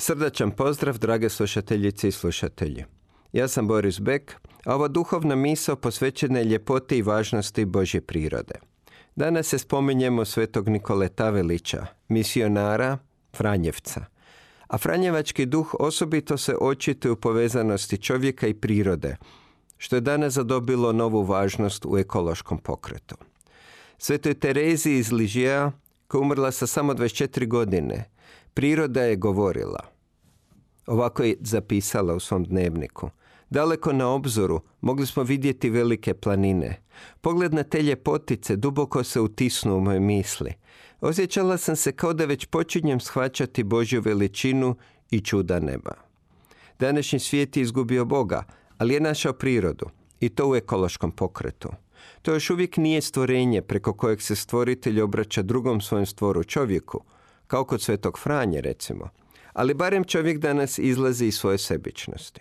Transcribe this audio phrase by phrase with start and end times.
[0.00, 2.84] Srdačan pozdrav, drage slušateljice i slušatelji.
[3.32, 4.34] Ja sam Boris Bek,
[4.64, 8.54] a ova duhovna misao posvećena je ljepoti i važnosti Božje prirode.
[9.16, 12.98] Danas se spominjemo svetog Nikole Tavelića, misionara
[13.36, 14.04] Franjevca.
[14.68, 19.16] A Franjevački duh osobito se očituje u povezanosti čovjeka i prirode,
[19.78, 23.16] što je danas zadobilo novu važnost u ekološkom pokretu.
[23.98, 25.72] Svetoj Terezi iz Ližija,
[26.08, 28.04] koja umrla sa samo 24 godine,
[28.54, 29.80] priroda je govorila.
[30.86, 33.10] Ovako je zapisala u svom dnevniku.
[33.50, 36.82] Daleko na obzoru mogli smo vidjeti velike planine.
[37.20, 40.52] Pogled na te ljepotice duboko se utisnu u moje misli.
[41.00, 44.76] Osjećala sam se kao da već počinjem shvaćati Božju veličinu
[45.10, 45.92] i čuda neba.
[46.78, 48.44] Današnji svijet je izgubio Boga,
[48.78, 49.86] ali je našao prirodu
[50.20, 51.68] i to u ekološkom pokretu.
[52.22, 57.04] To još uvijek nije stvorenje preko kojeg se stvoritelj obraća drugom svojem stvoru čovjeku,
[57.48, 59.08] kao kod svetog Franje recimo,
[59.52, 62.40] ali barem čovjek danas izlazi iz svoje sebičnosti.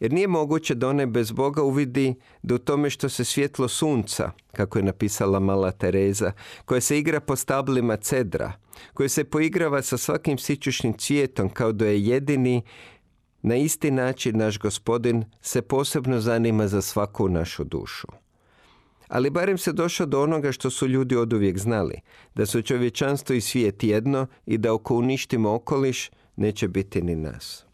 [0.00, 4.30] Jer nije moguće da one bez Boga uvidi da u tome što se svjetlo sunca,
[4.52, 6.32] kako je napisala mala Tereza,
[6.64, 8.52] koja se igra po stablima cedra,
[8.94, 12.62] koja se poigrava sa svakim sićušnim cvijetom kao da je jedini
[13.42, 18.23] na isti način naš gospodin se posebno zanima za svaku našu dušu.
[19.08, 22.00] Ali barem se došao do onoga što su ljudi oduvijek znali,
[22.34, 27.66] da su čovječanstvo i svijet jedno i da oko uništimo okoliš neće biti ni nas.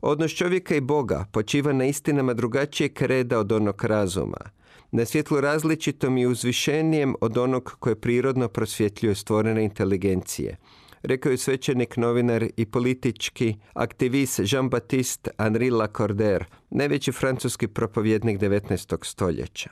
[0.00, 4.50] Odnos čovjeka i Boga počiva na istinama drugačijeg reda od onog razuma,
[4.90, 10.56] na svjetlu različitom i uzvišenijem od onog koje prirodno prosvjetljuje stvorene inteligencije–
[11.02, 19.04] rekao je svećenik, novinar i politički aktivist Jean-Baptiste Henri Lacordaire, najveći francuski propovjednik 19.
[19.04, 19.70] stoljeća.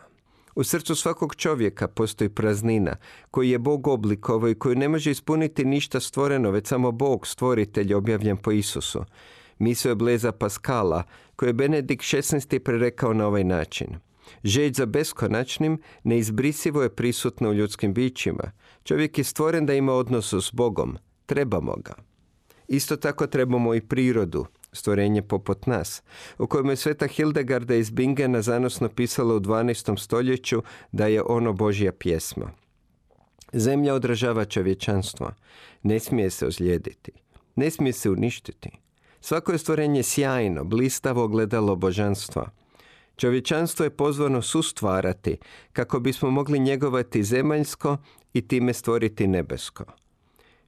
[0.60, 2.96] U srcu svakog čovjeka postoji praznina
[3.30, 7.94] koji je Bog oblikovao i koju ne može ispuniti ništa stvoreno, već samo Bog, stvoritelj
[7.94, 9.04] objavljen po Isusu.
[9.58, 11.02] Misao je Bleza Paskala,
[11.36, 12.58] koje je Benedikt XVI.
[12.58, 13.86] prerekao na ovaj način.
[14.44, 18.52] Žeć za beskonačnim neizbrisivo je prisutno u ljudskim bićima.
[18.84, 21.94] Čovjek je stvoren da ima odnos s Bogom, trebamo ga.
[22.68, 26.02] Isto tako trebamo i prirodu, stvorenje poput nas,
[26.38, 29.98] u kojem je sveta Hildegarda iz Bingena zanosno pisala u 12.
[29.98, 32.52] stoljeću da je ono Božja pjesma.
[33.52, 35.32] Zemlja odražava čovječanstvo,
[35.82, 37.12] ne smije se ozlijediti,
[37.56, 38.70] ne smije se uništiti.
[39.20, 42.50] Svako je stvorenje sjajno, blistavo gledalo božanstva.
[43.16, 45.38] Čovječanstvo je pozvano sustvarati
[45.72, 47.96] kako bismo mogli njegovati zemaljsko
[48.32, 49.84] i time stvoriti nebesko.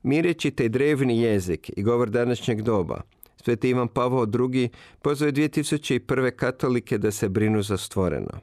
[0.03, 3.01] Mireći taj drevni jezik i govor današnjeg doba,
[3.45, 4.69] Sveti Ivan Pavao II.
[5.03, 6.31] pozvao je 2001.
[6.37, 8.41] katolike da se brinu za stvoreno.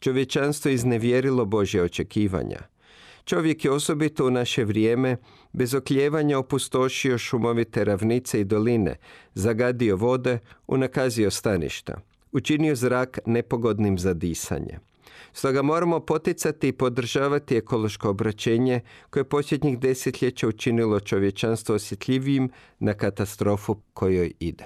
[0.00, 2.58] Čovječanstvo iznevjerilo Božje očekivanja.
[3.24, 5.16] Čovjek je osobito u naše vrijeme
[5.52, 8.96] bez okljevanja opustošio šumovite ravnice i doline,
[9.34, 12.00] zagadio vode, unakazio staništa,
[12.32, 14.78] učinio zrak nepogodnim za disanje.
[15.32, 18.80] Stoga moramo poticati i podržavati ekološko obraćenje
[19.10, 24.64] koje je posljednjih desetljeća učinilo čovječanstvo osjetljivijim na katastrofu kojoj ide.